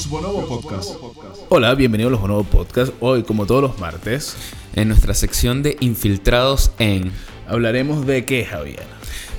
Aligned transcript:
Los 0.00 0.08
Bonobos 0.08 0.46
Podcast. 0.46 0.92
Hola, 1.50 1.74
bienvenidos 1.74 2.08
a 2.08 2.12
los 2.12 2.20
Bonobos 2.22 2.46
Podcast. 2.46 2.90
Hoy, 3.00 3.22
como 3.22 3.44
todos 3.44 3.60
los 3.60 3.78
martes, 3.78 4.34
En 4.74 4.88
nuestra 4.88 5.12
sección 5.12 5.62
de 5.62 5.76
infiltrados 5.80 6.70
en... 6.78 7.12
hablaremos 7.46 8.06
de 8.06 8.24
qué, 8.24 8.46
Javier. 8.46 8.86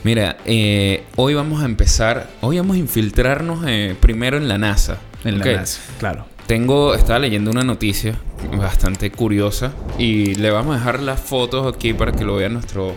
Mira, 0.03 0.37
eh, 0.45 1.03
hoy 1.15 1.33
vamos 1.33 1.63
a 1.63 1.65
empezar, 1.65 2.29
hoy 2.41 2.59
vamos 2.59 2.75
a 2.75 2.79
infiltrarnos 2.79 3.65
eh, 3.67 3.95
primero 3.99 4.37
en 4.37 4.47
la 4.47 4.59
NASA. 4.59 4.99
En 5.23 5.39
la. 5.39 5.45
NASA, 5.45 5.81
claro. 5.97 6.27
Tengo, 6.51 6.93
estaba 6.95 7.17
leyendo 7.17 7.49
una 7.49 7.63
noticia 7.63 8.19
bastante 8.57 9.09
curiosa 9.09 9.71
y 9.97 10.35
le 10.35 10.51
vamos 10.51 10.75
a 10.75 10.79
dejar 10.79 11.01
las 11.01 11.21
fotos 11.21 11.73
aquí 11.73 11.93
para 11.93 12.11
que 12.11 12.25
lo 12.25 12.35
vean 12.35 12.51
nuestros 12.51 12.93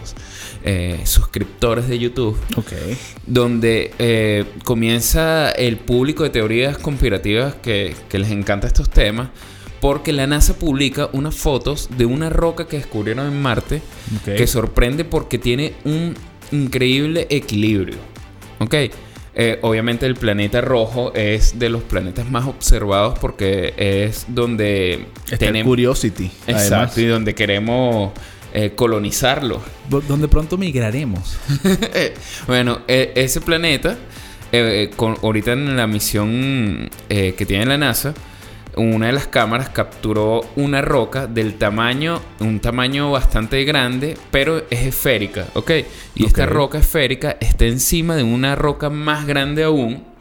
eh, 0.65 1.03
suscriptores 1.05 1.87
de 1.87 2.01
YouTube. 2.01 2.37
Ok. 2.57 2.73
donde 3.29 3.95
eh, 4.01 4.45
comienza 4.65 5.53
el 5.53 5.77
público 5.77 6.25
de 6.25 6.31
teorías 6.31 6.79
conspirativas 6.79 7.55
que, 7.55 7.95
que 8.09 8.19
les 8.19 8.33
encanta 8.33 8.67
estos 8.67 8.91
temas, 8.91 9.29
porque 9.81 10.13
la 10.13 10.27
NASA 10.27 10.59
publica 10.59 11.09
unas 11.13 11.37
fotos 11.37 11.91
de 11.97 12.07
una 12.07 12.31
roca 12.31 12.67
que 12.67 12.79
descubrieron 12.79 13.29
en 13.29 13.41
Marte, 13.41 13.83
que 14.25 14.49
sorprende 14.49 15.05
porque 15.05 15.39
tiene 15.39 15.75
un 15.85 16.17
increíble 16.51 17.29
equilibrio. 17.31 17.99
¿Ok? 18.59 18.75
Eh, 19.37 19.59
obviamente 19.63 20.07
el 20.07 20.15
planeta 20.15 20.61
rojo 20.61 21.13
es 21.15 21.59
de 21.59 21.69
los 21.69 21.83
planetas 21.83 22.31
más 22.31 22.47
observados 22.47 23.19
porque 23.19 23.75
es 23.77 24.27
donde 24.29 25.07
Está 25.25 25.39
tenemos... 25.39 25.69
Curiosity. 25.71 26.31
Exacto, 26.47 27.01
y 27.01 27.07
donde 27.07 27.35
queremos 27.35 28.13
eh, 28.53 28.73
colonizarlo. 28.77 29.61
Do- 29.91 30.03
donde 30.03 30.29
pronto 30.29 30.57
migraremos. 30.57 31.37
bueno, 32.47 32.83
e- 32.87 33.13
ese 33.17 33.41
planeta, 33.41 33.97
eh, 34.53 34.91
con, 34.95 35.17
ahorita 35.23 35.53
en 35.53 35.77
la 35.77 35.87
misión 35.89 36.89
eh, 37.09 37.35
que 37.37 37.45
tiene 37.45 37.67
la 37.67 37.77
NASA, 37.79 38.15
una 38.77 39.07
de 39.07 39.13
las 39.13 39.27
cámaras 39.27 39.69
capturó 39.71 40.43
una 40.57 40.83
roca 40.83 41.27
del 41.27 41.55
tamaño, 41.55 42.21
un 42.41 42.61
tamaño 42.61 43.11
bastante 43.11 43.65
grande, 43.65 44.17
pero 44.31 44.59
es 44.71 44.87
esférica, 44.87 45.47
¿ok? 45.55 45.71
Y 46.15 46.27
esta 46.27 46.47
roca 46.47 46.79
esférica 46.79 47.37
está 47.41 47.65
encima 47.67 48.17
de 48.17 48.23
una 48.23 48.55
roca 48.55 48.91
más 48.91 49.27
grande 49.27 49.65
aún. 49.65 50.14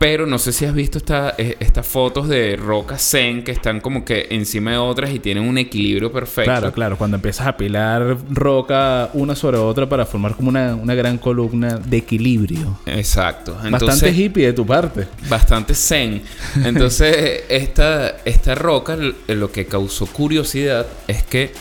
Pero 0.00 0.24
no 0.24 0.38
sé 0.38 0.52
si 0.52 0.64
has 0.64 0.72
visto 0.72 0.96
esta- 0.96 1.34
eh, 1.36 1.56
estas 1.60 1.86
fotos 1.86 2.26
de 2.26 2.56
rocas 2.56 3.02
zen 3.06 3.44
que 3.44 3.52
están 3.52 3.80
como 3.80 4.02
que 4.02 4.28
encima 4.30 4.70
de 4.70 4.78
otras 4.78 5.10
y 5.12 5.18
tienen 5.18 5.46
un 5.46 5.58
equilibrio 5.58 6.10
perfecto. 6.10 6.50
Claro, 6.50 6.72
claro. 6.72 6.96
Cuando 6.96 7.16
empiezas 7.18 7.46
a 7.46 7.50
apilar 7.50 8.16
roca 8.30 9.10
una 9.12 9.34
sobre 9.36 9.58
otra 9.58 9.86
para 9.90 10.06
formar 10.06 10.34
como 10.36 10.48
una, 10.48 10.74
una 10.74 10.94
gran 10.94 11.18
columna 11.18 11.76
de 11.76 11.98
equilibrio. 11.98 12.80
Exacto. 12.86 13.58
Bastante 13.70 14.10
hippie 14.10 14.46
de 14.46 14.52
tu 14.54 14.64
parte. 14.64 15.06
bastante 15.28 15.74
zen. 15.74 16.22
Entonces, 16.64 17.42
esta, 17.50 18.16
esta 18.24 18.54
roca, 18.54 18.94
l- 18.94 19.14
lo 19.28 19.52
que 19.52 19.66
causó 19.66 20.06
curiosidad 20.06 20.86
es 21.08 21.22
que 21.24 21.52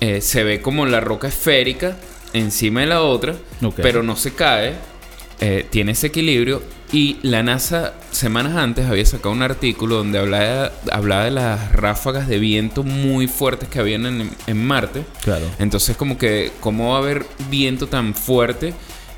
eh, 0.00 0.22
se 0.22 0.42
ve 0.42 0.62
como 0.62 0.86
la 0.86 1.00
roca 1.00 1.28
esférica 1.28 1.96
encima 2.32 2.80
de 2.80 2.86
la 2.86 3.02
otra, 3.02 3.34
pero 3.82 4.02
no 4.02 4.16
se 4.16 4.32
cae, 4.32 4.72
eh, 5.40 5.66
tiene 5.70 5.92
ese 5.92 6.08
equilibrio. 6.08 6.62
Y 6.92 7.18
la 7.22 7.42
NASA, 7.42 7.94
semanas 8.12 8.56
antes, 8.56 8.86
había 8.86 9.04
sacado 9.04 9.32
un 9.32 9.42
artículo 9.42 9.96
donde 9.96 10.18
hablaba, 10.18 10.70
hablaba 10.92 11.24
de 11.24 11.32
las 11.32 11.72
ráfagas 11.72 12.28
de 12.28 12.38
viento 12.38 12.84
muy 12.84 13.26
fuertes 13.26 13.68
que 13.68 13.80
habían 13.80 14.06
en, 14.06 14.30
en 14.46 14.64
Marte. 14.64 15.04
Claro. 15.22 15.46
Entonces, 15.58 15.96
como 15.96 16.18
que, 16.18 16.52
¿cómo 16.60 16.90
va 16.90 16.96
a 16.96 16.98
haber 16.98 17.26
viento 17.50 17.88
tan 17.88 18.14
fuerte 18.14 18.74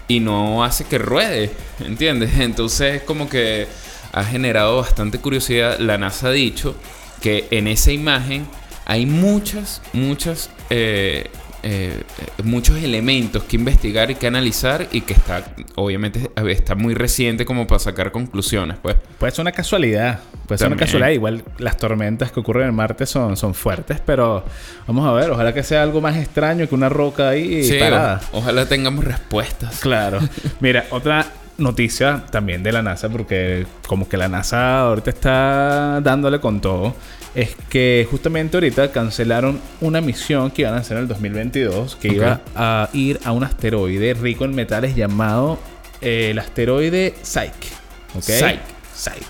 y 0.08 0.20
no 0.20 0.64
hace 0.64 0.84
que 0.84 0.98
ruede? 0.98 1.50
¿Entiendes? 1.80 2.30
Entonces, 2.38 3.02
como 3.02 3.28
que 3.28 3.66
ha 4.12 4.24
generado 4.24 4.78
bastante 4.78 5.18
curiosidad. 5.18 5.78
La 5.78 5.98
NASA 5.98 6.28
ha 6.28 6.32
dicho 6.32 6.74
que 7.20 7.46
en 7.50 7.68
esa 7.68 7.92
imagen 7.92 8.46
hay 8.86 9.04
muchas, 9.04 9.82
muchas, 9.92 10.48
eh, 10.70 11.28
eh, 11.62 12.02
muchos 12.44 12.76
elementos 12.82 13.42
que 13.44 13.56
investigar 13.56 14.10
y 14.10 14.14
que 14.14 14.26
analizar 14.26 14.86
y 14.92 15.00
que 15.02 15.12
está, 15.14 15.44
obviamente, 15.74 16.30
está 16.48 16.74
muy 16.74 16.94
reciente 16.94 17.44
como 17.44 17.66
para 17.66 17.78
sacar 17.78 18.12
conclusiones, 18.12 18.76
pues. 18.80 18.96
Puede 19.18 19.32
ser 19.32 19.42
una 19.42 19.52
casualidad. 19.52 20.20
Puede 20.46 20.58
ser 20.58 20.68
una 20.68 20.76
casualidad. 20.76 21.10
Igual 21.10 21.42
las 21.58 21.76
tormentas 21.76 22.30
que 22.32 22.40
ocurren 22.40 22.68
en 22.68 22.74
Marte 22.74 23.06
son, 23.06 23.36
son 23.36 23.54
fuertes, 23.54 24.00
pero 24.04 24.44
vamos 24.86 25.06
a 25.08 25.12
ver. 25.12 25.30
Ojalá 25.30 25.52
que 25.52 25.62
sea 25.62 25.82
algo 25.82 26.00
más 26.00 26.16
extraño 26.16 26.68
que 26.68 26.74
una 26.74 26.88
roca 26.88 27.28
ahí 27.30 27.64
Sí, 27.64 27.78
parada. 27.78 28.20
o- 28.32 28.38
ojalá 28.38 28.66
tengamos 28.66 29.04
respuestas. 29.04 29.80
Claro. 29.80 30.20
Mira, 30.60 30.84
otra 30.90 31.26
noticia 31.58 32.24
también 32.30 32.62
de 32.62 32.72
la 32.72 32.82
NASA, 32.82 33.08
porque 33.08 33.66
como 33.86 34.08
que 34.08 34.16
la 34.16 34.28
NASA 34.28 34.80
ahorita 34.80 35.10
está 35.10 36.00
dándole 36.02 36.40
con 36.40 36.60
todo, 36.60 36.94
es 37.34 37.54
que 37.68 38.06
justamente 38.10 38.56
ahorita 38.56 38.92
cancelaron 38.92 39.60
una 39.80 40.00
misión 40.00 40.50
que 40.50 40.62
iban 40.62 40.74
a 40.74 40.78
hacer 40.78 40.96
en 40.96 41.02
el 41.04 41.08
2022, 41.08 41.96
que 41.96 42.08
iba 42.08 42.40
a 42.54 42.88
ir 42.92 43.20
a 43.24 43.32
un 43.32 43.44
asteroide 43.44 44.14
rico 44.14 44.44
en 44.44 44.54
metales 44.54 44.96
llamado 44.96 45.58
eh, 46.00 46.30
el 46.30 46.38
asteroide 46.38 47.14
Psyche. 47.22 47.70
¿Ok? 48.14 48.22
Psyche. 48.22 48.60
Psyche. 48.94 49.26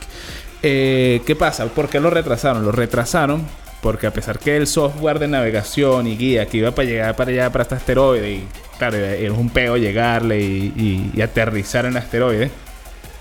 Eh, 0.62 1.20
¿Qué 1.26 1.36
pasa? 1.36 1.66
¿Por 1.66 1.88
qué 1.88 2.00
lo 2.00 2.10
retrasaron? 2.10 2.64
Lo 2.64 2.72
retrasaron 2.72 3.44
porque 3.82 4.06
a 4.06 4.12
pesar 4.12 4.38
que 4.38 4.56
el 4.56 4.66
software 4.66 5.18
de 5.18 5.28
navegación 5.28 6.06
y 6.06 6.16
guía 6.16 6.46
que 6.46 6.58
iba 6.58 6.70
para 6.72 6.88
llegar 6.88 7.16
para 7.16 7.30
allá, 7.30 7.50
para 7.52 7.62
este 7.62 7.74
asteroide, 7.76 8.30
y 8.32 8.48
claro, 8.78 8.96
es 8.96 9.30
un 9.30 9.50
peo 9.50 9.76
llegarle 9.76 10.40
y, 10.40 10.72
y- 10.76 11.10
y 11.18 11.20
aterrizar 11.22 11.84
en 11.84 11.92
el 11.92 11.96
asteroide, 11.98 12.50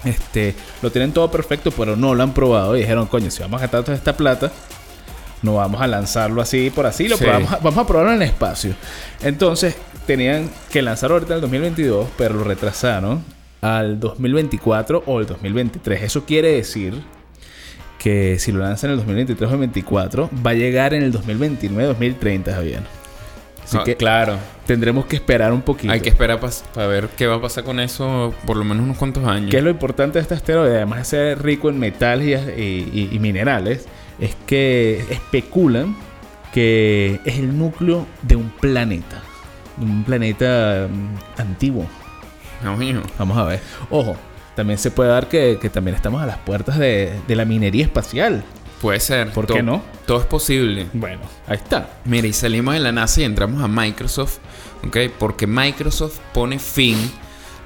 este, 0.03 0.53
lo 0.81 0.91
tienen 0.91 1.11
todo 1.11 1.29
perfecto, 1.31 1.71
pero 1.71 1.95
no 1.95 2.13
lo 2.15 2.23
han 2.23 2.33
probado 2.33 2.75
y 2.75 2.81
dijeron, 2.81 3.07
coño, 3.07 3.29
si 3.31 3.41
vamos 3.41 3.59
a 3.59 3.61
gastar 3.63 3.83
toda 3.83 3.97
esta 3.97 4.15
plata, 4.15 4.51
no 5.41 5.55
vamos 5.55 5.81
a 5.81 5.87
lanzarlo 5.87 6.41
así 6.41 6.69
por 6.69 6.85
así, 6.85 7.07
lo 7.07 7.17
Sí. 7.17 7.23
probamos, 7.23 7.51
vamos 7.61 7.77
a 7.77 7.87
probarlo 7.87 8.11
en 8.13 8.21
el 8.21 8.27
espacio. 8.27 8.73
Entonces, 9.21 9.75
tenían 10.07 10.49
que 10.71 10.81
lanzarlo 10.81 11.15
ahorita 11.15 11.33
en 11.33 11.35
el 11.37 11.41
2022, 11.41 12.07
pero 12.17 12.35
lo 12.35 12.43
retrasaron 12.43 13.23
al 13.61 13.99
2024 13.99 15.03
o 15.07 15.19
el 15.19 15.25
2023. 15.25 16.03
Eso 16.03 16.23
quiere 16.25 16.51
decir 16.53 17.01
que 18.05 18.37
si 18.37 18.51
lo 18.51 18.59
lanzan 18.59 18.91
en 18.91 18.91
el 18.91 18.97
2023 18.99 19.41
o 19.41 19.45
el 19.45 19.59
2024, 19.61 20.29
va 20.45 20.51
a 20.51 20.53
llegar 20.53 20.93
en 20.93 21.01
el 21.01 21.11
2029-2030, 21.11 22.53
Javier. 22.53 22.81
Así 23.63 23.77
Ah, 23.79 23.83
que 23.83 23.95
claro. 23.95 24.37
tendremos 24.67 25.07
que 25.07 25.15
esperar 25.15 25.51
un 25.51 25.63
poquito. 25.63 25.91
Hay 25.91 26.01
que 26.01 26.09
esperar 26.09 26.39
para 26.39 26.85
ver 26.85 27.07
qué 27.17 27.25
va 27.25 27.37
a 27.37 27.41
pasar 27.41 27.63
con 27.63 27.79
eso 27.79 28.35
por 28.45 28.57
lo 28.57 28.63
menos 28.63 28.83
unos 28.83 28.97
cuantos 28.97 29.25
años. 29.25 29.49
¿Qué 29.49 29.57
es 29.57 29.63
lo 29.63 29.71
importante 29.71 30.19
de 30.19 30.21
este 30.21 30.35
asteroide? 30.35 30.75
Además 30.75 30.99
de 30.99 31.05
ser 31.05 31.41
rico 31.41 31.67
en 31.69 31.79
metales 31.79 32.41
y, 32.55 32.61
y- 32.61 33.09
y 33.11 33.17
minerales, 33.17 33.87
es 34.19 34.35
que 34.45 35.03
especulan 35.09 35.95
que 36.53 37.19
es 37.25 37.39
el 37.39 37.57
núcleo 37.57 38.05
de 38.21 38.35
un 38.35 38.51
planeta. 38.51 39.23
Un 39.81 40.03
planeta 40.03 40.87
mm, 40.87 41.41
antiguo. 41.41 41.87
No. 42.63 42.77
Vamos 43.17 43.35
a 43.37 43.45
ver. 43.45 43.59
Ojo, 43.89 44.15
también 44.55 44.77
se 44.79 44.91
puede 44.91 45.09
dar 45.09 45.27
que, 45.27 45.57
que 45.61 45.69
también 45.69 45.95
estamos 45.95 46.21
a 46.21 46.25
las 46.25 46.37
puertas 46.37 46.77
de, 46.77 47.13
de 47.27 47.35
la 47.35 47.45
minería 47.45 47.83
espacial. 47.83 48.43
Puede 48.81 48.99
ser. 48.99 49.31
¿Por 49.31 49.47
qué 49.47 49.63
no? 49.63 49.81
Todo 50.05 50.19
es 50.19 50.25
posible. 50.25 50.87
Bueno, 50.93 51.21
ahí 51.47 51.57
está. 51.57 51.89
Mira, 52.05 52.27
y 52.27 52.33
salimos 52.33 52.73
de 52.73 52.79
la 52.81 52.91
NASA 52.91 53.21
y 53.21 53.23
entramos 53.23 53.63
a 53.63 53.67
Microsoft, 53.67 54.37
¿ok? 54.85 54.97
Porque 55.17 55.47
Microsoft 55.47 56.19
pone 56.33 56.59
fin 56.59 56.97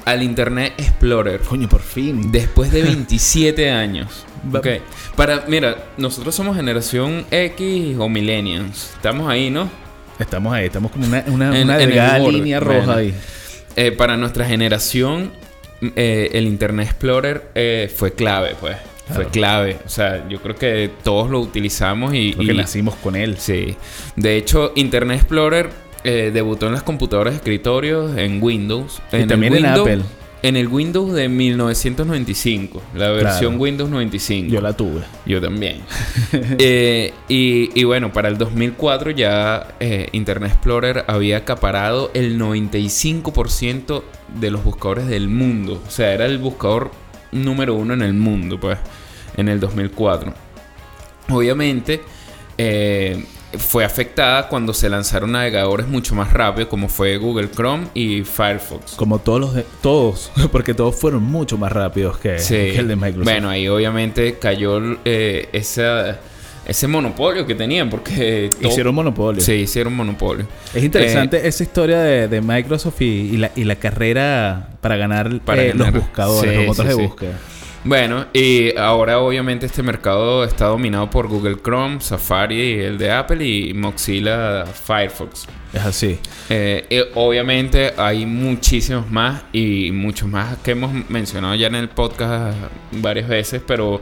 al 0.05 0.23
Internet 0.23 0.73
Explorer 0.77 1.41
Coño, 1.41 1.67
por 1.67 1.81
fin. 1.81 2.31
después 2.31 2.71
de 2.71 2.81
27 2.83 3.69
años. 3.71 4.25
Ok. 4.53 4.67
Para, 5.15 5.43
mira, 5.47 5.75
nosotros 5.97 6.33
somos 6.33 6.55
generación 6.55 7.25
X 7.29 7.97
o 7.99 8.07
Millennials. 8.07 8.91
Estamos 8.95 9.29
ahí, 9.29 9.49
¿no? 9.49 9.69
Estamos 10.19 10.53
ahí, 10.53 10.67
estamos 10.67 10.91
como 10.91 11.05
una, 11.05 11.23
una, 11.27 11.57
En- 11.57 11.63
una 11.65 11.77
delgada 11.77 12.19
línea 12.19 12.59
roja 12.59 12.77
Bueno. 12.79 12.93
ahí. 12.93 13.13
Eh, 13.75 13.91
para 13.91 14.15
nuestra 14.15 14.45
generación, 14.45 15.31
eh, 15.81 16.29
el 16.33 16.45
Internet 16.45 16.87
Explorer 16.87 17.49
eh, 17.55 17.91
fue 17.93 18.13
clave, 18.13 18.55
pues. 18.59 18.77
Fue 19.13 19.25
clave. 19.25 19.77
O 19.85 19.89
sea, 19.89 20.27
yo 20.29 20.39
creo 20.39 20.55
que 20.55 20.91
todos 21.03 21.31
lo 21.31 21.39
utilizamos 21.39 22.13
y... 22.13 22.35
Y- 22.39 22.53
nacimos 22.53 22.95
con 22.95 23.15
él. 23.15 23.37
Sí. 23.37 23.75
De 24.15 24.37
hecho, 24.37 24.71
Internet 24.75 25.17
Explorer 25.21 25.69
eh, 26.03 26.29
debutó 26.31 26.67
en 26.67 26.73
las 26.73 26.83
computadoras 26.83 27.33
de 27.33 27.37
escritorio 27.37 28.15
en 28.15 28.41
Windows. 28.41 29.01
Y 29.11 29.25
también 29.25 29.55
en 29.55 29.65
Apple. 29.65 30.01
En 30.41 30.55
el 30.55 30.67
Windows 30.69 31.11
de 31.13 31.27
1995. 31.27 32.81
La 32.95 33.09
versión 33.09 33.51
Claro. 33.53 33.61
Windows 33.61 33.89
95. 33.89 34.49
Yo 34.53 34.61
la 34.61 34.73
tuve. 34.73 35.01
Yo 35.25 35.41
también. 35.41 35.77
Eh, 36.59 37.13
y, 37.27 37.69
y 37.79 37.83
bueno, 37.83 38.13
para 38.13 38.27
el 38.29 38.37
2004 38.37 39.11
ya 39.11 39.75
eh, 39.79 40.07
Internet 40.13 40.51
Explorer 40.51 41.03
había 41.07 41.37
acaparado 41.37 42.11
el 42.13 42.39
95% 42.39 44.03
de 44.39 44.51
los 44.51 44.63
buscadores 44.63 45.07
del 45.07 45.27
mundo. 45.29 45.81
O 45.85 45.91
sea, 45.91 46.13
era 46.13 46.25
el 46.25 46.37
buscador 46.37 46.91
número 47.31 47.73
uno 47.75 47.93
en 47.93 48.01
el 48.01 48.13
mundo, 48.13 48.59
pues, 48.59 48.77
en 49.37 49.47
el 49.49 49.59
2004. 49.59 50.33
Obviamente, 51.29 52.01
eh, 52.57 53.23
fue 53.57 53.83
afectada 53.83 54.47
cuando 54.47 54.73
se 54.73 54.89
lanzaron 54.89 55.31
navegadores 55.31 55.87
mucho 55.87 56.13
más 56.13 56.31
rápido 56.31 56.69
como 56.69 56.87
fue 56.87 57.17
Google 57.17 57.49
Chrome 57.49 57.87
y 57.95 58.23
Firefox. 58.23 58.93
Como 58.93 59.19
todos 59.19 59.39
los 59.41 59.53
de, 59.55 59.65
todos, 59.81 60.31
porque 60.51 60.73
todos 60.73 60.95
fueron 60.95 61.23
mucho 61.23 61.57
más 61.57 61.71
rápidos 61.71 62.17
que, 62.19 62.37
Sí. 62.39 62.53
que 62.55 62.77
el 62.77 62.87
de 62.87 62.95
Microsoft. 62.95 63.23
Bueno, 63.23 63.49
ahí 63.49 63.67
obviamente 63.67 64.37
cayó 64.37 64.79
eh, 65.05 65.49
esa- 65.51 66.19
ese 66.67 66.87
monopolio 66.87 67.47
que 67.47 67.55
tenían 67.55 67.89
porque... 67.89 68.51
todo- 68.61 68.69
hicieron 68.69 68.93
monopolio. 68.93 69.41
Sí, 69.41 69.53
hicieron 69.53 69.95
monopolio. 69.95 70.45
Es 70.75 70.83
interesante 70.83 71.47
esa 71.47 71.63
historia 71.63 71.97
de, 71.99 72.27
de 72.27 72.41
Microsoft 72.41 73.01
y, 73.01 73.05
y 73.05 73.37
la, 73.37 73.51
y 73.55 73.63
la 73.63 73.77
carrera 73.77 74.69
para 74.79 74.95
ganar, 74.95 75.39
Para 75.39 75.63
eh, 75.63 75.69
ganar. 75.69 75.91
los 75.93 76.03
buscadores, 76.03 76.51
Sí, 76.51 76.57
los 76.57 76.65
motores 76.67 76.93
sí, 76.93 76.99
de 77.01 77.07
búsqueda. 77.07 77.39
Bueno, 77.83 78.25
y 78.33 78.75
ahora 78.77 79.19
obviamente 79.19 79.65
este 79.65 79.81
mercado 79.81 80.43
está 80.43 80.65
dominado 80.65 81.09
por 81.09 81.27
Google 81.27 81.57
Chrome, 81.63 82.01
Safari, 82.01 82.79
el 82.79 82.97
de 82.97 83.11
Apple 83.11 83.45
y 83.45 83.73
Mozilla 83.73 84.65
Firefox. 84.65 85.47
Es 85.71 85.85
así. 85.85 86.19
Eh, 86.49 86.85
eh, 86.89 87.11
obviamente 87.15 87.93
hay 87.95 88.25
muchísimos 88.25 89.09
más 89.09 89.43
y 89.53 89.91
muchos 89.91 90.27
más 90.27 90.57
que 90.57 90.71
hemos 90.71 91.09
mencionado 91.09 91.55
ya 91.55 91.67
en 91.67 91.75
el 91.75 91.89
podcast 91.89 92.57
varias 92.91 93.29
veces, 93.29 93.61
pero 93.65 94.01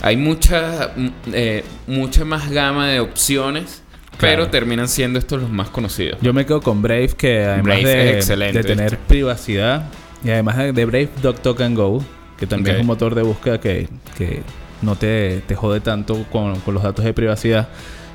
hay 0.00 0.16
mucha, 0.16 0.92
eh, 1.32 1.64
mucha 1.86 2.24
más 2.24 2.50
gama 2.50 2.88
de 2.88 3.00
opciones, 3.00 3.82
pero 4.18 4.48
terminan 4.48 4.88
siendo 4.88 5.18
estos 5.18 5.42
los 5.42 5.50
más 5.50 5.68
conocidos. 5.68 6.18
Yo 6.22 6.32
me 6.32 6.46
quedo 6.46 6.60
con 6.60 6.80
Brave, 6.80 7.08
que 7.08 7.44
además 7.44 7.64
Brave 7.64 7.84
de, 7.84 8.10
es 8.10 8.16
excelente, 8.16 8.58
de 8.58 8.64
tener 8.64 8.98
privacidad 8.98 9.90
y 10.24 10.30
además 10.30 10.56
de, 10.56 10.84
Brave 10.84 11.08
DuckDuckGo, 11.22 12.04
que 12.40 12.46
también 12.46 12.76
es 12.76 12.80
un 12.80 12.86
motor 12.88 13.14
de 13.14 13.22
búsqueda 13.22 13.60
que, 13.60 13.88
que 14.18 14.42
no 14.82 14.96
te, 14.96 15.42
te 15.46 15.54
jode 15.54 15.80
tanto 15.80 16.24
con, 16.32 16.58
con 16.60 16.74
los 16.74 16.82
datos 16.82 17.04
de 17.04 17.12
privacidad. 17.12 17.68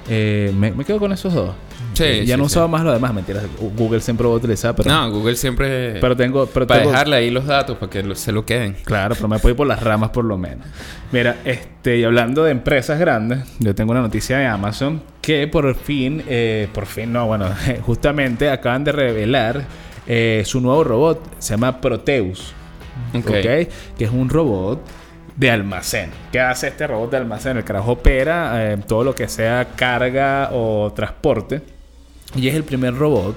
eh, 0.09 0.51
me, 0.57 0.71
me 0.71 0.83
quedo 0.83 0.99
con 0.99 1.11
esos 1.13 1.33
dos. 1.33 1.51
Sí, 1.93 2.03
Eh, 2.03 2.25
ya 2.25 2.35
sí, 2.35 2.41
no 2.41 2.47
sí. 2.49 2.53
usaba 2.53 2.67
más 2.67 2.83
lo 2.83 2.91
demás, 2.91 3.13
mentiras. 3.13 3.43
Google 3.77 4.01
siempre 4.01 4.23
lo 4.23 4.29
voy 4.31 4.37
a 4.37 4.39
utilizar, 4.39 4.75
pero, 4.75 4.89
no, 4.89 5.11
Google 5.11 5.35
siempre... 5.35 5.99
pero 6.01 6.15
tengo. 6.15 6.45
Pero 6.47 6.67
para 6.67 6.81
tengo- 6.81 6.91
dejarle 6.91 7.15
ahí 7.15 7.29
los 7.31 7.45
datos 7.45 7.77
para 7.77 7.89
que 7.89 8.03
lo- 8.03 8.15
se 8.15 8.31
lo 8.33 8.45
queden. 8.45 8.75
Claro, 8.83 9.15
pero 9.15 9.27
me 9.29 9.39
puedo 9.39 9.51
ir 9.53 9.55
por 9.57 9.67
las 9.67 9.81
ramas 9.81 10.09
por 10.09 10.25
lo 10.25 10.37
menos. 10.37 10.65
Mira, 11.11 11.37
este, 11.45 11.97
y 11.99 12.03
hablando 12.03 12.43
de 12.43 12.51
empresas 12.51 12.99
grandes, 12.99 13.39
yo 13.59 13.73
tengo 13.75 13.91
una 13.91 14.01
noticia 14.01 14.37
de 14.37 14.45
Amazon 14.47 15.01
que 15.21 15.47
por 15.47 15.73
fin, 15.75 16.21
eh, 16.27 16.67
por 16.73 16.85
fin, 16.85 17.13
no, 17.13 17.27
bueno, 17.27 17.47
justamente 17.83 18.49
acaban 18.49 18.83
de 18.83 18.91
revelar 18.91 19.63
su 20.43 20.61
nuevo 20.61 20.83
robot, 20.83 21.19
se 21.39 21.53
llama 21.53 21.79
Proteus, 21.81 22.53
Ok. 23.13 23.27
¿ok? 23.27 23.33
Que 23.97 24.05
es 24.05 24.11
un 24.11 24.29
robot 24.29 24.81
de 25.35 25.51
almacén. 25.51 26.11
¿Qué 26.31 26.39
hace 26.39 26.69
este 26.69 26.87
robot 26.87 27.11
de 27.11 27.17
almacén? 27.17 27.57
El 27.57 27.63
carajo 27.63 27.93
opera 27.93 28.71
eh, 28.71 28.77
todo 28.87 29.03
lo 29.03 29.13
que 29.13 29.27
sea 29.27 29.69
carga 29.75 30.49
o 30.53 30.91
transporte 30.93 31.61
y 32.35 32.47
es 32.47 32.55
el 32.55 32.63
primer 32.63 32.95
robot 32.95 33.35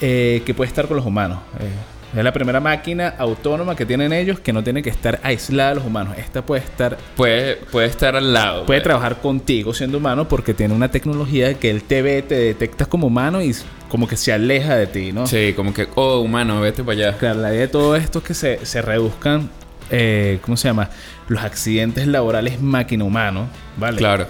eh, 0.00 0.42
que 0.44 0.54
puede 0.54 0.68
estar 0.68 0.86
con 0.86 0.96
los 0.96 1.06
humanos. 1.06 1.38
Eh, 1.60 1.68
es 2.14 2.24
la 2.24 2.32
primera 2.32 2.60
máquina 2.60 3.14
autónoma 3.18 3.74
que 3.74 3.86
tienen 3.86 4.12
ellos 4.12 4.38
que 4.40 4.52
no 4.52 4.62
tiene 4.62 4.82
que 4.82 4.90
estar 4.90 5.18
aislada 5.22 5.70
de 5.70 5.74
los 5.76 5.84
humanos. 5.86 6.16
Esta 6.18 6.42
puede 6.44 6.62
estar, 6.62 6.98
Puede, 7.16 7.56
puede 7.56 7.86
estar 7.86 8.14
al 8.16 8.32
lado. 8.32 8.66
puede 8.66 8.80
pues. 8.80 8.84
trabajar 8.84 9.16
contigo 9.20 9.72
siendo 9.72 9.98
humano 9.98 10.28
porque 10.28 10.52
tiene 10.54 10.74
una 10.74 10.90
tecnología 10.90 11.54
que 11.54 11.70
él 11.70 11.82
te 11.84 12.02
ve, 12.02 12.22
te 12.22 12.34
detectas 12.34 12.88
como 12.88 13.06
humano 13.06 13.42
y 13.42 13.54
como 13.88 14.06
que 14.06 14.16
se 14.16 14.32
aleja 14.32 14.76
de 14.76 14.86
ti, 14.86 15.12
¿no? 15.12 15.26
Sí, 15.26 15.52
como 15.54 15.72
que, 15.72 15.88
oh, 15.94 16.20
humano, 16.20 16.60
vete 16.60 16.82
para 16.82 17.08
allá. 17.08 17.18
Claro, 17.18 17.40
la 17.40 17.50
idea 17.50 17.62
de 17.62 17.68
todo 17.68 17.96
esto 17.96 18.18
es 18.20 18.24
que 18.24 18.34
se, 18.34 18.64
se 18.66 18.82
reduzcan, 18.82 19.50
eh, 19.90 20.38
¿cómo 20.42 20.56
se 20.56 20.68
llama? 20.68 20.90
Los 21.28 21.42
accidentes 21.42 22.06
laborales 22.06 22.60
máquina-humano, 22.60 23.48
¿vale? 23.76 23.98
Claro. 23.98 24.26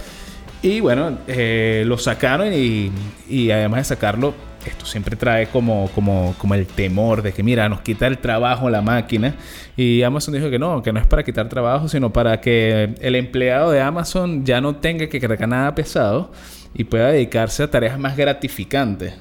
Y 0.62 0.80
bueno, 0.80 1.18
eh, 1.26 1.82
lo 1.86 1.98
sacaron 1.98 2.52
y, 2.52 2.92
y 3.28 3.50
además 3.50 3.78
de 3.80 3.84
sacarlo, 3.96 4.34
esto 4.66 4.86
siempre 4.86 5.16
trae 5.16 5.46
como, 5.48 5.90
como, 5.94 6.34
como 6.38 6.54
el 6.54 6.66
temor 6.66 7.22
de 7.22 7.32
que, 7.32 7.42
mira, 7.42 7.68
nos 7.68 7.80
quita 7.80 8.06
el 8.06 8.18
trabajo 8.18 8.70
la 8.70 8.82
máquina. 8.82 9.34
Y 9.76 10.02
Amazon 10.02 10.34
dijo 10.34 10.50
que 10.50 10.58
no, 10.58 10.82
que 10.82 10.92
no 10.92 11.00
es 11.00 11.06
para 11.06 11.22
quitar 11.24 11.48
trabajo, 11.48 11.88
sino 11.88 12.12
para 12.12 12.40
que 12.40 12.94
el 13.00 13.16
empleado 13.16 13.70
de 13.70 13.80
Amazon 13.80 14.44
ya 14.44 14.60
no 14.60 14.76
tenga 14.76 15.08
que 15.08 15.20
cargar 15.20 15.48
nada 15.48 15.74
pesado 15.74 16.30
y 16.74 16.84
pueda 16.84 17.08
dedicarse 17.08 17.62
a 17.62 17.70
tareas 17.70 17.98
más 17.98 18.16
gratificantes. 18.16 19.14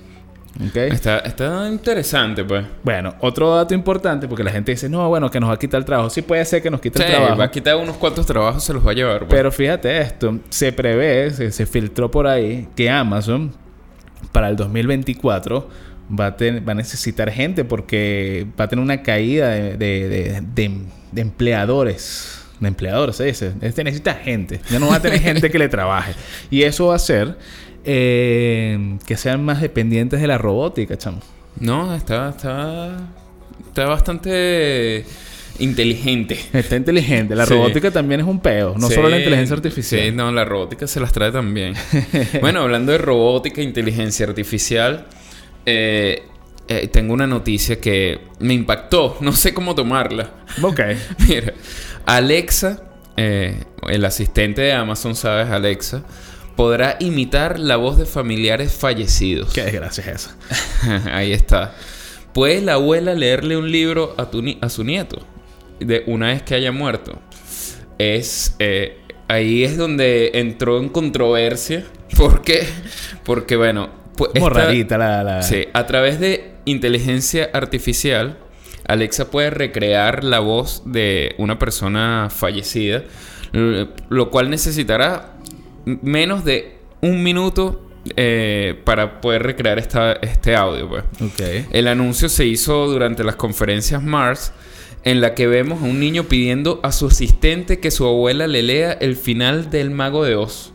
¿Ok? 0.67 0.75
Está, 0.75 1.19
está 1.19 1.67
interesante, 1.69 2.43
pues. 2.43 2.65
Bueno, 2.83 3.15
otro 3.21 3.55
dato 3.55 3.73
importante, 3.73 4.27
porque 4.27 4.43
la 4.43 4.51
gente 4.51 4.71
dice, 4.73 4.89
no, 4.89 5.07
bueno, 5.07 5.31
que 5.31 5.39
nos 5.39 5.49
va 5.49 5.53
a 5.53 5.57
quitar 5.59 5.79
el 5.79 5.85
trabajo. 5.85 6.09
Sí 6.09 6.21
puede 6.21 6.43
ser 6.43 6.61
que 6.61 6.69
nos 6.69 6.81
quite 6.81 6.99
Sí, 6.99 7.05
el 7.05 7.11
trabajo. 7.15 7.37
va 7.37 7.45
a 7.45 7.51
quitar 7.51 7.77
unos 7.77 7.95
cuantos 7.95 8.25
trabajos, 8.25 8.61
se 8.63 8.73
los 8.73 8.85
va 8.85 8.91
a 8.91 8.93
llevar. 8.93 9.19
pues. 9.19 9.29
Pero 9.31 9.49
fíjate 9.51 10.01
esto, 10.01 10.39
se 10.49 10.73
prevé, 10.73 11.31
se, 11.31 11.51
se 11.53 11.65
filtró 11.65 12.11
por 12.11 12.27
ahí 12.27 12.67
que 12.75 12.89
Amazon 12.89 13.53
para 14.31 14.49
el 14.49 14.55
2024 14.55 15.69
va 16.19 16.25
a, 16.27 16.37
ten- 16.37 16.63
va 16.67 16.71
a 16.73 16.75
necesitar 16.75 17.31
gente 17.31 17.63
porque 17.65 18.45
va 18.59 18.65
a 18.65 18.67
tener 18.67 18.83
una 18.83 19.01
caída 19.03 19.49
de, 19.49 19.77
de- 19.77 20.09
de- 20.09 20.41
de- 20.41 20.77
de 21.11 21.21
empleadores. 21.21 22.37
De 22.59 22.67
empleadores, 22.67 23.15
se 23.15 23.23
dice. 23.25 23.53
Este 23.61 23.83
necesita 23.83 24.13
gente. 24.13 24.61
Ya 24.69 24.77
no 24.79 24.87
va 24.89 24.97
a 24.97 25.01
tener 25.01 25.19
gente 25.23 25.49
que 25.49 25.57
le 25.57 25.67
trabaje. 25.69 26.13
Y 26.51 26.61
eso 26.63 26.87
va 26.87 26.93
a 26.93 26.95
hacer 26.97 27.37
eh, 27.83 28.97
que 29.05 29.17
sean 29.17 29.43
más 29.43 29.61
dependientes 29.61 30.21
de 30.21 30.27
la 30.27 30.37
robótica, 30.37 30.97
chamo. 30.97 31.19
No, 31.59 31.93
está, 31.95 32.29
está, 32.29 32.97
está 33.67 33.85
bastante 33.85 35.05
inteligente. 35.59 36.39
Está 36.53 36.75
inteligente. 36.75 37.35
La 37.35 37.45
Sí. 37.45 37.53
robótica 37.53 37.91
también 37.91 38.21
es 38.21 38.27
un 38.27 38.39
peo. 38.39 38.75
No 38.77 38.87
Sí, 38.87 38.95
solo 38.95 39.09
la 39.09 39.17
inteligencia 39.17 39.55
artificial. 39.55 40.01
Sí, 40.01 40.11
no, 40.11 40.31
la 40.31 40.45
robótica 40.45 40.87
se 40.87 40.99
las 40.99 41.11
trae 41.11 41.31
también. 41.31 41.73
bueno, 42.41 42.61
hablando 42.61 42.91
de 42.91 42.97
robótica 42.97 43.61
e 43.61 43.63
inteligencia 43.63 44.25
artificial, 44.25 45.05
eh, 45.65 46.23
eh, 46.67 46.87
tengo 46.87 47.13
una 47.13 47.27
noticia 47.27 47.79
que 47.79 48.21
me 48.39 48.53
impactó. 48.53 49.17
No 49.21 49.33
sé 49.33 49.53
cómo 49.53 49.75
tomarla. 49.75 50.31
Ok. 50.61 50.79
Mira, 51.27 51.53
Alexa, 52.05 52.83
eh, 53.17 53.63
el 53.87 54.03
asistente 54.05 54.61
de 54.61 54.73
Amazon, 54.73 55.15
¿sabes? 55.15 55.47
Alexa, 55.49 56.03
podrá 56.55 56.97
imitar 56.99 57.59
la 57.59 57.75
voz 57.77 57.97
de 57.97 58.05
familiares 58.05 58.73
fallecidos. 58.73 59.53
Qué 59.53 59.63
desgracia 59.63 60.03
es 60.03 60.27
esa. 60.81 61.05
Ahí 61.15 61.31
está. 61.31 61.73
¿Puede 62.33 62.61
la 62.61 62.73
abuela 62.73 63.13
leerle 63.13 63.57
un 63.57 63.71
libro 63.71 64.15
a, 64.17 64.29
tu 64.29 64.41
ni- 64.41 64.57
a 64.61 64.69
su 64.69 64.83
nieto? 64.83 65.25
De 65.85 66.03
una 66.07 66.27
vez 66.27 66.43
que 66.43 66.55
haya 66.55 66.71
muerto. 66.71 67.19
Es. 67.97 68.55
eh, 68.59 68.97
ahí 69.27 69.63
es 69.63 69.77
donde 69.77 70.31
entró 70.35 70.79
en 70.79 70.89
controversia. 70.89 71.85
¿Por 72.17 72.41
qué? 72.41 72.67
Porque, 73.23 73.55
bueno. 73.55 73.89
pues, 74.15 74.31
Como 74.33 74.47
esta- 74.47 74.65
rarita 74.65 74.97
la... 74.97 75.23
la- 75.23 75.41
Sí, 75.41 75.65
a 75.73 75.85
través 75.85 76.19
de 76.19 76.51
inteligencia 76.65 77.49
artificial, 77.53 78.37
Alexa 78.87 79.31
puede 79.31 79.49
recrear 79.51 80.23
la 80.23 80.39
voz 80.39 80.83
de 80.85 81.33
una 81.37 81.57
persona 81.57 82.27
fallecida, 82.29 83.03
lo 83.53 84.29
cual 84.31 84.49
necesitará 84.49 85.33
menos 85.85 86.43
de 86.45 86.77
un 87.01 87.23
minuto 87.23 87.87
eh, 88.17 88.79
para 88.83 89.21
poder 89.21 89.43
recrear 89.43 89.79
esta, 89.79 90.13
este 90.13 90.55
audio. 90.55 90.89
Pues. 90.89 91.03
El 91.71 91.87
anuncio 91.87 92.27
se 92.29 92.45
hizo 92.45 92.87
durante 92.87 93.23
las 93.23 93.35
conferencias 93.35 94.01
Mars, 94.03 94.51
en 95.03 95.21
la 95.21 95.33
que 95.33 95.47
vemos 95.47 95.81
a 95.81 95.85
un 95.85 95.99
niño 95.99 96.25
pidiendo 96.25 96.79
a 96.83 96.91
su 96.91 97.07
asistente 97.07 97.79
que 97.79 97.91
su 97.91 98.05
abuela 98.05 98.47
le 98.47 98.63
lea 98.63 98.91
el 98.93 99.15
final 99.15 99.69
del 99.69 99.91
Mago 99.91 100.23
de 100.23 100.35
Oz. 100.35 100.73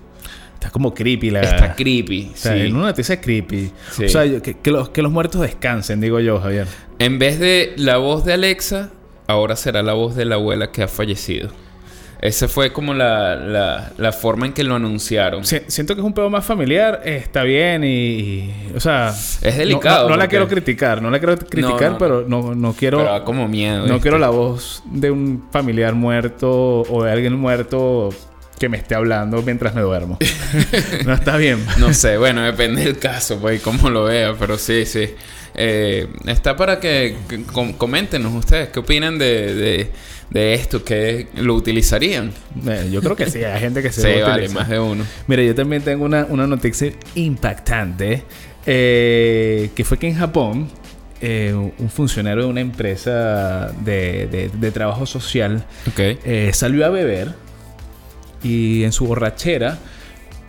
Está 0.54 0.70
como 0.70 0.94
creepy 0.94 1.30
la... 1.30 1.40
Está 1.42 1.74
creepy. 1.74 2.30
O 2.32 2.36
sea, 2.36 2.54
sí. 2.54 2.60
en 2.60 2.76
una 2.76 2.86
noticia 2.86 3.20
creepy. 3.20 3.70
Sí. 3.92 4.04
O 4.06 4.08
sea, 4.08 4.40
que 4.40 4.70
los, 4.70 4.88
que 4.88 5.02
los 5.02 5.12
muertos 5.12 5.42
descansen, 5.42 6.00
digo 6.00 6.18
yo, 6.20 6.40
Javier. 6.40 6.66
En 6.98 7.18
vez 7.18 7.38
de 7.38 7.74
la 7.76 7.98
voz 7.98 8.24
de 8.24 8.32
Alexa, 8.32 8.90
ahora 9.26 9.54
será 9.54 9.82
la 9.82 9.92
voz 9.92 10.16
de 10.16 10.24
la 10.24 10.36
abuela 10.36 10.72
que 10.72 10.82
ha 10.82 10.88
fallecido. 10.88 11.50
Esa 12.20 12.48
fue 12.48 12.72
como 12.72 12.94
la, 12.94 13.36
la, 13.36 13.92
la 13.98 14.12
forma 14.12 14.46
en 14.46 14.52
que 14.52 14.64
lo 14.64 14.74
anunciaron. 14.74 15.44
Si- 15.44 15.60
siento 15.68 15.94
que 15.94 16.00
es 16.00 16.06
un 16.06 16.14
pedo 16.14 16.30
más 16.30 16.44
familiar, 16.44 17.02
eh, 17.04 17.16
está 17.22 17.42
bien 17.42 17.84
y, 17.84 17.88
y- 17.88 18.54
O 18.74 18.80
sea... 18.80 19.10
Es 19.42 19.56
delicado, 19.58 20.04
No, 20.04 20.08
no- 20.08 20.14
no 20.14 20.16
la 20.16 20.28
quiero 20.28 20.48
criticar, 20.48 21.02
no 21.02 21.10
la 21.10 21.18
quiero 21.18 21.36
criticar, 21.36 21.92
no, 21.92 21.98
pero 21.98 22.24
no, 22.26 22.54
no 22.54 22.72
quiero... 22.72 22.98
Pero 22.98 23.24
como 23.24 23.46
miedo. 23.48 23.78
no 23.80 23.84
¿viste? 23.84 24.00
quiero 24.00 24.18
la 24.18 24.30
voz 24.30 24.82
de 24.86 25.10
un 25.10 25.44
familiar 25.50 25.94
muerto 25.94 26.82
o 26.82 27.04
de 27.04 27.12
alguien 27.12 27.34
muerto 27.34 28.08
que 28.58 28.70
me 28.70 28.78
esté 28.78 28.94
hablando 28.94 29.42
mientras 29.42 29.74
me 29.74 29.82
duermo. 29.82 30.16
no 31.04 31.12
está 31.12 31.36
bien. 31.36 31.62
No 31.78 31.92
sé, 31.92 32.16
bueno, 32.16 32.40
depende 32.42 32.82
del 32.84 32.98
caso, 32.98 33.38
pues, 33.38 33.60
cómo 33.60 33.90
lo 33.90 34.04
vea, 34.04 34.34
pero 34.38 34.56
sí, 34.56 34.86
sí. 34.86 35.10
Eh, 35.54 36.08
está 36.26 36.56
para 36.56 36.80
que, 36.80 37.16
que 37.28 37.42
com- 37.44 37.74
coméntenos 37.74 38.32
ustedes 38.34 38.68
qué 38.70 38.78
opinan 38.78 39.18
de, 39.18 39.54
de, 39.54 39.90
de 40.30 40.54
esto, 40.54 40.82
que 40.84 41.28
lo 41.36 41.54
utilizarían. 41.54 42.32
Eh, 42.68 42.88
yo 42.92 43.00
creo 43.00 43.14
que 43.16 43.30
sí, 43.30 43.44
hay 43.44 43.60
gente 43.60 43.82
que 43.82 43.92
se 43.92 44.02
Sí, 44.02 44.18
lo 44.20 44.26
vale, 44.26 44.42
utiliza. 44.44 44.54
más 44.60 44.68
de 44.68 44.78
uno. 44.80 45.04
Mira, 45.28 45.42
yo 45.42 45.54
también 45.54 45.82
tengo 45.82 46.04
una, 46.04 46.26
una 46.28 46.46
noticia 46.46 46.92
impactante. 47.14 48.22
eh, 48.66 49.70
que 49.74 49.84
fue 49.84 49.98
que 49.98 50.08
en 50.08 50.16
Japón, 50.16 50.68
eh, 51.20 51.54
un 51.54 51.88
funcionario 51.88 52.42
de 52.44 52.48
una 52.50 52.60
empresa 52.60 53.68
de, 53.84 54.26
de- 54.26 54.50
de 54.52 54.70
trabajo 54.72 55.06
social 55.06 55.64
salió 56.52 56.84
a 56.84 56.88
beber 56.90 57.32
y 58.42 58.82
en 58.84 58.92
su 58.92 59.06
borrachera 59.06 59.78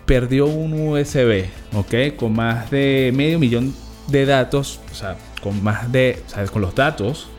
perdió 0.06 0.46
un 0.48 0.74
USB, 0.74 1.46
¿ok? 1.74 2.16
Con 2.18 2.34
más 2.34 2.70
de 2.72 3.12
medio 3.14 3.40
millón 3.40 3.74
de 4.08 4.26
datos, 4.26 4.80
o 4.92 4.96
sea, 4.96 5.16
con 5.42 5.64
más 5.64 5.92
de, 5.92 6.22
o 6.28 6.30
sea, 6.30 6.46
con 6.48 6.62
los 6.62 6.74
datos 6.76 7.30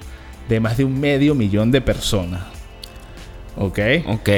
de 0.48 0.60
más 0.60 0.76
de 0.76 0.84
un 0.84 0.98
medio 0.98 1.34
millón 1.34 1.70
de 1.70 1.80
personas. 1.80 2.42
¿Ok? 3.56 3.78
Ok. 4.06 4.30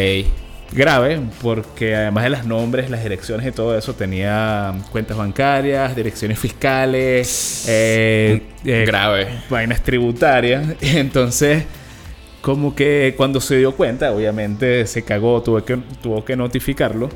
Grave, 0.73 1.21
porque 1.43 1.97
además 1.97 2.25
de 2.25 2.31
los 2.31 2.45
nombres, 2.45 2.91
las 2.91 3.03
direcciones 3.03 3.45
y 3.47 3.51
todo 3.51 3.77
eso, 3.77 3.95
tenía 3.95 4.73
cuentas 4.93 5.17
bancarias, 5.17 5.97
direcciones 5.97 6.39
fiscales, 6.39 7.65
eh, 7.69 8.41
eh, 8.65 8.85
Grave. 8.87 9.27
vainas 9.51 9.83
tributarias. 9.83 10.77
Entonces, 10.81 11.65
como 12.41 12.75
que 12.77 13.15
cuando 13.17 13.41
se 13.41 13.57
dio 13.59 13.75
cuenta, 13.75 14.13
obviamente 14.13 14.87
se 14.87 15.03
cagó, 15.03 15.43
tuvo 15.43 15.65
que, 15.65 15.77
tuvo 16.01 16.25
que 16.25 16.37
notificarlo. 16.37 17.11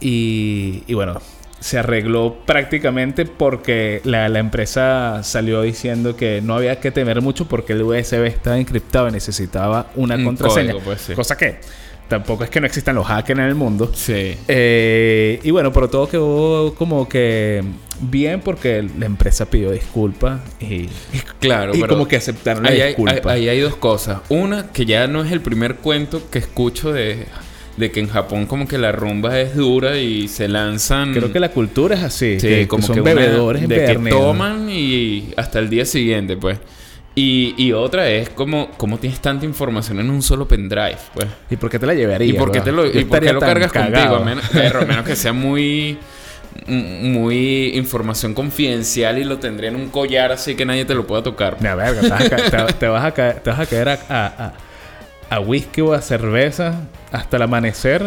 Y, 0.00 0.82
y 0.88 0.94
bueno, 0.94 1.20
se 1.60 1.78
arregló 1.78 2.36
prácticamente 2.46 3.24
porque 3.24 4.00
la, 4.04 4.28
la 4.28 4.38
empresa 4.38 5.22
salió 5.24 5.62
diciendo 5.62 6.16
que 6.16 6.40
no 6.40 6.54
había 6.54 6.78
que 6.80 6.90
temer 6.90 7.20
mucho 7.20 7.46
porque 7.48 7.72
el 7.72 7.82
USB 7.82 8.24
estaba 8.26 8.58
encriptado 8.58 9.08
y 9.08 9.12
necesitaba 9.12 9.90
una 9.96 10.14
Un 10.16 10.24
contraseña. 10.24 10.72
código, 10.72 10.84
pues, 10.84 11.00
sí. 11.00 11.14
Cosa 11.14 11.36
que 11.36 11.58
tampoco 12.08 12.42
es 12.44 12.48
que 12.50 12.60
no 12.60 12.66
existan 12.66 12.94
los 12.94 13.06
hackers 13.06 13.38
en 13.40 13.44
el 13.46 13.54
mundo. 13.54 13.90
Sí. 13.94 14.36
Eh, 14.48 15.40
y 15.42 15.50
bueno, 15.50 15.72
pero 15.72 15.90
todo 15.90 16.08
quedó 16.08 16.74
como 16.74 17.08
que 17.08 17.62
bien 18.00 18.40
porque 18.40 18.88
la 18.96 19.06
empresa 19.06 19.46
pidió 19.46 19.72
disculpas 19.72 20.40
y, 20.60 20.88
Claro, 21.40 21.74
y 21.74 21.80
pero 21.80 21.94
como 21.94 22.06
que 22.08 22.16
aceptaron 22.16 22.62
la 22.62 22.70
ahí 22.70 22.82
disculpa. 22.82 23.32
ahí 23.32 23.48
hay 23.48 23.60
dos 23.60 23.76
cosas. 23.76 24.20
Una, 24.28 24.68
que 24.72 24.86
ya 24.86 25.06
no 25.08 25.22
es 25.24 25.32
el 25.32 25.40
primer 25.40 25.74
cuento 25.76 26.22
que 26.30 26.38
escucho 26.38 26.92
de, 26.92 27.26
de 27.78 27.90
que 27.90 28.00
en 28.00 28.08
Japón 28.08 28.46
como 28.46 28.66
que 28.66 28.76
la 28.78 28.92
rumba 28.92 29.38
es 29.40 29.54
dura 29.54 29.96
y 29.98 30.28
se 30.28 30.48
lanzan... 30.48 31.12
Creo 31.14 31.32
que 31.32 31.40
la 31.40 31.50
cultura 31.50 31.94
es 31.94 32.02
así. 32.02 32.38
Sí, 32.40 32.46
que, 32.48 32.54
que 32.60 32.68
como 32.68 32.86
son 32.86 32.96
que 32.96 33.00
una- 33.02 33.14
bebedores 33.14 33.68
de 33.68 33.84
que 33.86 33.94
toman 34.10 34.68
y 34.70 35.32
hasta 35.36 35.58
el 35.60 35.70
día 35.70 35.84
siguiente, 35.84 36.36
pues. 36.36 36.58
Y, 37.14 37.54
y 37.56 37.72
otra 37.72 38.08
es 38.10 38.28
como, 38.30 38.70
como 38.76 38.98
tienes 38.98 39.18
tanta 39.20 39.44
información 39.44 39.98
en 39.98 40.08
un 40.10 40.22
solo 40.22 40.46
pendrive, 40.46 40.96
pues. 41.14 41.26
¿Y 41.50 41.56
por 41.56 41.68
qué 41.70 41.78
te 41.78 41.86
la 41.86 41.94
llevaría? 41.94 42.28
¿Y 42.28 42.32
por 42.34 42.52
qué, 42.52 42.60
te 42.60 42.70
lo, 42.70 42.86
y 42.86 43.04
por 43.04 43.20
qué 43.20 43.32
lo 43.32 43.40
cargas 43.40 43.72
cagado. 43.72 43.92
contigo? 43.92 44.16
A 44.16 44.24
menos, 44.24 44.48
perro, 44.50 44.82
a 44.82 44.84
menos 44.84 45.04
que 45.04 45.16
sea 45.16 45.32
muy, 45.32 45.98
muy 46.66 47.72
información 47.74 48.34
confidencial 48.34 49.18
y 49.18 49.24
lo 49.24 49.38
tendría 49.38 49.70
en 49.70 49.76
un 49.76 49.88
collar 49.88 50.32
así 50.32 50.54
que 50.54 50.64
nadie 50.64 50.84
te 50.84 50.94
lo 50.94 51.06
pueda 51.06 51.22
tocar. 51.22 51.56
Verga, 51.60 52.00
te 52.00 52.08
vas 52.08 52.22
a, 52.54 52.66
te- 52.66 52.72
te 52.74 52.86
vas 52.88 53.04
a 53.04 53.10
caer, 53.12 53.40
te 53.40 53.50
vas 53.50 53.60
a 53.60 53.66
caer 53.66 53.88
a, 53.88 53.98
a, 54.08 54.52
a- 55.30 55.40
whisky 55.40 55.80
o 55.80 55.92
a 55.94 56.00
cerveza 56.02 56.74
hasta 57.12 57.36
el 57.36 57.42
amanecer 57.42 58.02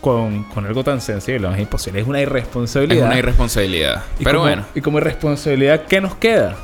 con, 0.00 0.44
con 0.44 0.66
algo 0.66 0.82
tan 0.84 1.00
sensible. 1.00 1.48
No, 1.48 1.54
es 1.54 1.60
imposible. 1.60 2.00
Es 2.00 2.06
una 2.06 2.18
Es 2.20 2.26
irresponsabilidad. 2.26 3.06
una 3.06 3.18
irresponsabilidad. 3.18 4.02
Y 4.18 4.24
Pero 4.24 4.38
como- 4.38 4.48
bueno, 4.50 4.66
Y 4.74 4.80
como 4.80 4.98
irresponsabilidad, 4.98 5.82
¿qué 5.86 6.00
nos 6.00 6.14
queda? 6.16 6.56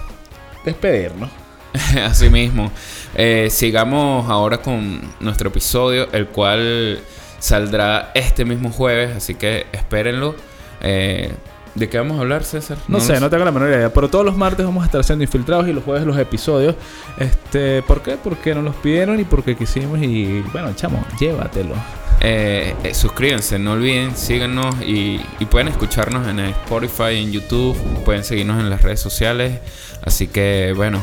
Despedirnos. 0.64 1.30
así 2.04 2.30
mismo. 2.30 2.72
Eh, 3.14 3.48
sigamos 3.50 4.28
ahora 4.30 4.58
con 4.58 5.00
nuestro 5.20 5.48
episodio, 5.50 6.08
el 6.12 6.26
cual 6.28 7.00
saldrá 7.38 8.10
este 8.14 8.44
mismo 8.44 8.70
jueves, 8.70 9.16
así 9.16 9.34
que 9.34 9.66
espérenlo. 9.72 10.34
Eh, 10.80 11.32
¿De 11.78 11.88
qué 11.88 11.98
vamos 11.98 12.18
a 12.18 12.22
hablar, 12.22 12.44
César? 12.44 12.76
No, 12.88 13.00
sé, 13.00 13.14
lo 13.14 13.20
no 13.20 13.30
tengo 13.30 13.44
la 13.44 13.52
menor 13.52 13.68
idea. 13.68 13.92
Pero 13.92 14.08
todos 14.08 14.24
los 14.24 14.36
martes 14.36 14.66
vamos 14.66 14.82
a 14.82 14.86
estar 14.86 15.04
siendo 15.04 15.22
infiltrados 15.24 15.68
y 15.68 15.72
los 15.72 15.84
jueves 15.84 16.04
los 16.04 16.18
episodios. 16.18 16.74
Este, 17.18 17.82
¿Por 17.82 18.02
qué? 18.02 18.16
Porque 18.22 18.54
nos 18.54 18.64
los 18.64 18.74
pidieron 18.76 19.20
y 19.20 19.24
porque 19.24 19.56
quisimos. 19.56 20.00
Y 20.02 20.40
bueno, 20.52 20.72
chamo, 20.74 21.04
llévatelo. 21.20 21.74
Eh, 22.20 22.74
eh, 22.82 22.94
suscríbanse, 22.94 23.60
no 23.60 23.72
olviden, 23.72 24.16
síganos 24.16 24.74
y, 24.82 25.20
y 25.38 25.44
pueden 25.44 25.68
escucharnos 25.68 26.26
en 26.26 26.40
Spotify, 26.40 27.16
en 27.22 27.30
YouTube, 27.30 27.76
pueden 28.04 28.24
seguirnos 28.24 28.58
en 28.58 28.70
las 28.70 28.82
redes 28.82 28.98
sociales. 28.98 29.60
Así 30.02 30.26
que 30.26 30.72
bueno, 30.74 31.00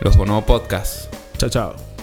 los 0.00 0.16
Bonobo 0.16 0.46
Podcast. 0.46 1.12
Chao, 1.36 1.50
chao. 1.50 1.93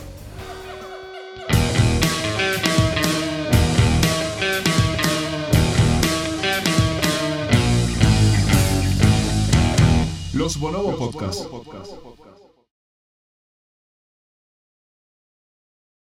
Los 10.42 10.60
Bonobo 10.60 10.98
Podcast. 10.98 11.48